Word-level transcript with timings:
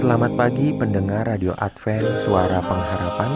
Selamat 0.00 0.32
pagi 0.32 0.72
pendengar 0.72 1.28
Radio 1.28 1.52
Advent 1.60 2.24
Suara 2.24 2.64
Pengharapan. 2.64 3.32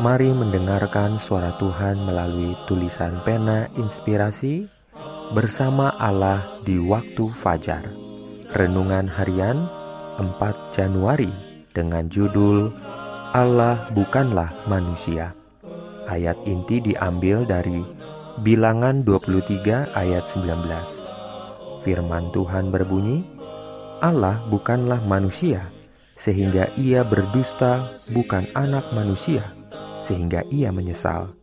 Mari 0.00 0.32
mendengarkan 0.32 1.20
suara 1.20 1.52
Tuhan 1.60 2.08
melalui 2.08 2.56
tulisan 2.64 3.20
pena 3.20 3.68
inspirasi 3.76 4.64
Bersama 5.36 5.92
Allah 6.00 6.56
di 6.64 6.80
waktu 6.80 7.28
fajar. 7.28 7.84
Renungan 8.56 9.12
harian 9.12 9.68
4 10.16 10.72
Januari 10.72 11.28
Dengan 11.76 12.08
judul 12.08 12.72
Allah 13.36 13.84
bukanlah 13.92 14.56
manusia 14.64 15.36
Ayat 16.08 16.40
inti 16.48 16.80
diambil 16.80 17.44
dari 17.44 17.84
Bilangan 18.40 19.04
23 19.04 19.92
ayat 19.92 20.24
19 20.32 21.84
Firman 21.84 22.32
Tuhan 22.32 22.72
berbunyi 22.72 23.34
Allah 24.04 24.44
bukanlah 24.52 25.00
manusia, 25.00 25.72
sehingga 26.14 26.70
ia 26.78 27.02
berdusta, 27.02 27.90
bukan 28.14 28.46
anak 28.54 28.94
manusia, 28.94 29.50
sehingga 30.02 30.42
ia 30.50 30.70
menyesal. 30.70 31.34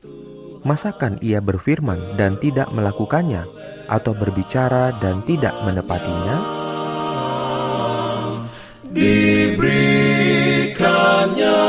Masakan 0.63 1.19
ia 1.19 1.43
berfirman 1.43 2.15
dan 2.15 2.39
tidak 2.39 2.71
melakukannya, 2.71 3.43
atau 3.91 4.15
berbicara 4.15 4.95
dan 5.03 5.19
tidak 5.27 5.51
menepatinya? 5.67 6.39
Diberikannya 8.91 11.63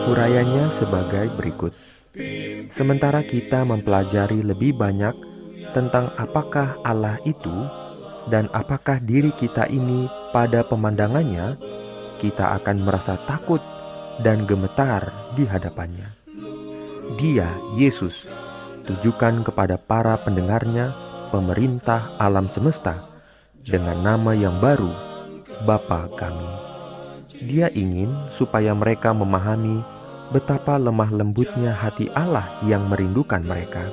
Urayanya 0.10 0.74
sebagai 0.74 1.30
berikut. 1.38 1.78
Sementara 2.68 3.24
kita 3.24 3.64
mempelajari 3.64 4.44
lebih 4.44 4.76
banyak 4.76 5.16
tentang 5.72 6.12
apakah 6.20 6.76
Allah 6.84 7.16
itu 7.24 7.54
dan 8.28 8.52
apakah 8.52 9.00
diri 9.00 9.32
kita 9.32 9.72
ini 9.72 10.12
pada 10.36 10.68
pemandangannya, 10.68 11.56
kita 12.20 12.60
akan 12.60 12.84
merasa 12.84 13.16
takut 13.24 13.64
dan 14.20 14.44
gemetar 14.44 15.32
di 15.40 15.48
hadapannya. 15.48 16.12
Dia, 17.16 17.48
Yesus, 17.80 18.28
tujukan 18.84 19.48
kepada 19.48 19.80
para 19.80 20.20
pendengarnya, 20.20 20.92
pemerintah 21.32 22.12
alam 22.20 22.52
semesta, 22.52 23.08
dengan 23.64 24.04
nama 24.04 24.36
yang 24.36 24.60
baru, 24.60 24.92
Bapa 25.64 26.12
kami. 26.20 26.52
Dia 27.42 27.72
ingin 27.74 28.12
supaya 28.30 28.76
mereka 28.76 29.16
memahami 29.16 29.82
betapa 30.32 30.80
lemah 30.80 31.12
lembutnya 31.12 31.76
hati 31.76 32.08
Allah 32.16 32.48
yang 32.64 32.88
merindukan 32.88 33.44
mereka. 33.44 33.84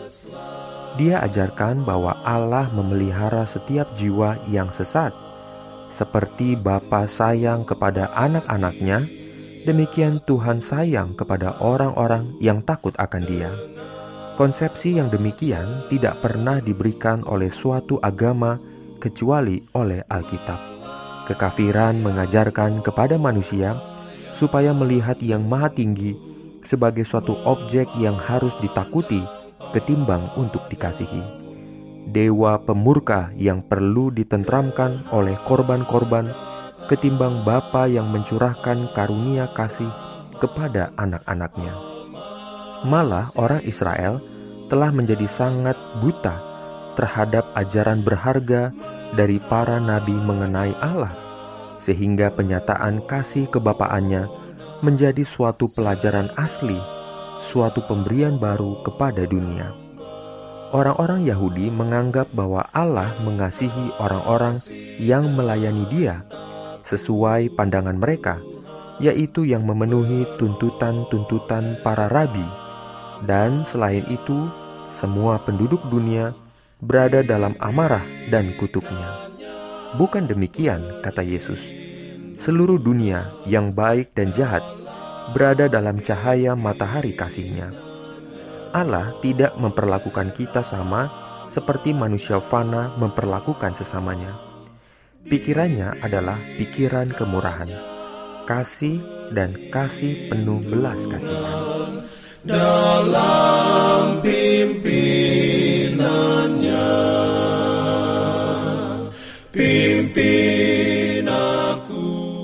Dia 0.95 1.23
ajarkan 1.27 1.83
bahwa 1.83 2.19
Allah 2.23 2.71
memelihara 2.71 3.47
setiap 3.47 3.91
jiwa 3.99 4.39
yang 4.51 4.71
sesat. 4.71 5.11
Seperti 5.91 6.55
Bapa 6.55 7.07
sayang 7.11 7.67
kepada 7.67 8.11
anak-anaknya, 8.15 9.07
demikian 9.67 10.23
Tuhan 10.27 10.63
sayang 10.63 11.19
kepada 11.19 11.59
orang-orang 11.59 12.39
yang 12.39 12.63
takut 12.63 12.95
akan 12.99 13.23
Dia. 13.27 13.51
Konsepsi 14.39 15.03
yang 15.03 15.11
demikian 15.11 15.67
tidak 15.91 16.23
pernah 16.23 16.63
diberikan 16.63 17.27
oleh 17.27 17.51
suatu 17.51 17.99
agama 17.99 18.59
kecuali 19.03 19.59
oleh 19.75 20.07
Alkitab. 20.07 20.61
Kekafiran 21.27 21.99
mengajarkan 21.99 22.79
kepada 22.87 23.19
manusia 23.19 23.75
supaya 24.31 24.71
melihat 24.71 25.19
yang 25.19 25.43
maha 25.43 25.67
tinggi 25.75 26.28
sebagai 26.63 27.07
suatu 27.07 27.37
objek 27.47 27.89
yang 27.99 28.17
harus 28.17 28.53
ditakuti 28.63 29.23
ketimbang 29.73 30.33
untuk 30.39 30.65
dikasihi. 30.71 31.23
Dewa 32.09 32.57
pemurka 32.65 33.29
yang 33.37 33.61
perlu 33.61 34.09
ditentramkan 34.09 35.05
oleh 35.13 35.37
korban-korban 35.45 36.33
ketimbang 36.89 37.45
Bapa 37.45 37.85
yang 37.85 38.09
mencurahkan 38.09 38.97
karunia 38.97 39.53
kasih 39.53 39.93
kepada 40.41 40.97
anak-anaknya. 40.97 41.77
Malah 42.89 43.29
orang 43.37 43.61
Israel 43.69 44.25
telah 44.73 44.89
menjadi 44.89 45.29
sangat 45.29 45.77
buta 46.01 46.41
terhadap 46.97 47.45
ajaran 47.59 48.01
berharga 48.01 48.73
dari 49.13 49.37
para 49.37 49.77
nabi 49.77 50.15
mengenai 50.17 50.73
Allah, 50.81 51.13
sehingga 51.83 52.33
penyataan 52.33 53.05
kasih 53.05 53.51
kebapaannya 53.53 54.31
menjadi 54.79 55.27
suatu 55.27 55.67
pelajaran 55.67 56.31
asli, 56.39 56.79
suatu 57.43 57.83
pemberian 57.87 58.39
baru 58.39 58.79
kepada 58.87 59.27
dunia. 59.27 59.75
Orang-orang 60.71 61.25
Yahudi 61.25 61.73
menganggap 61.73 62.29
bahwa 62.31 62.69
Allah 62.77 63.17
mengasihi 63.25 63.89
orang-orang 63.99 64.61
yang 65.01 65.33
melayani 65.33 65.89
Dia 65.89 66.23
sesuai 66.85 67.57
pandangan 67.57 67.97
mereka, 67.97 68.39
yaitu 69.01 69.49
yang 69.49 69.65
memenuhi 69.65 70.29
tuntutan-tuntutan 70.37 71.81
para 71.81 72.07
rabi, 72.07 72.45
dan 73.25 73.65
selain 73.65 74.05
itu, 74.13 74.47
semua 74.93 75.41
penduduk 75.43 75.83
dunia 75.89 76.37
berada 76.79 77.25
dalam 77.25 77.57
amarah 77.59 78.05
dan 78.31 78.55
kutuknya. 78.61 79.33
Bukan 79.97 80.29
demikian, 80.29 81.01
kata 81.01 81.25
Yesus 81.25 81.88
seluruh 82.39 82.79
dunia 82.79 83.35
yang 83.45 83.75
baik 83.75 84.15
dan 84.15 84.31
jahat 84.33 84.63
berada 85.35 85.69
dalam 85.69 86.01
cahaya 86.01 86.55
matahari 86.57 87.13
kasihnya. 87.13 87.75
Allah 88.73 89.19
tidak 89.21 89.59
memperlakukan 89.59 90.33
kita 90.33 90.63
sama 90.63 91.11
seperti 91.51 91.93
manusia 91.93 92.39
fana 92.39 92.95
memperlakukan 92.97 93.75
sesamanya. 93.75 94.39
Pikirannya 95.29 95.99
adalah 96.01 96.39
pikiran 96.57 97.13
kemurahan, 97.13 97.69
kasih 98.47 99.03
dan 99.35 99.53
kasih 99.69 100.31
penuh 100.33 100.63
belas 100.65 101.05
kasihan. 101.11 102.01
Dalam 102.47 104.23
pimpinannya, 104.25 105.27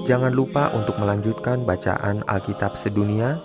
Jangan 0.04 0.36
lupa 0.36 0.68
untuk 0.76 1.00
melanjutkan 1.00 1.64
bacaan 1.64 2.20
Alkitab 2.28 2.76
sedunia. 2.76 3.40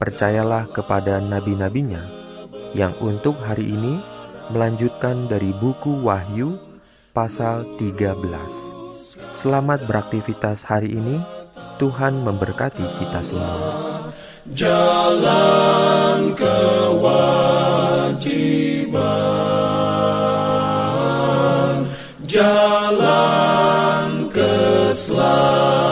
Percayalah 0.00 0.72
kepada 0.72 1.20
nabi-nabinya 1.20 2.00
yang 2.72 2.96
untuk 3.04 3.36
hari 3.36 3.68
ini 3.68 4.00
melanjutkan 4.48 5.28
dari 5.28 5.52
buku 5.52 6.00
Wahyu 6.00 6.56
pasal 7.12 7.68
13. 7.76 8.16
Selamat 9.36 9.84
beraktivitas 9.84 10.64
hari 10.64 10.96
ini. 10.96 11.20
Tuhan 11.76 12.24
memberkati 12.24 12.96
kita 12.96 13.20
semua. 13.20 14.08
Jalan 14.56 16.32
kewajiban, 16.32 17.44
jalan 22.24 24.32
keselamatan. 24.32 25.89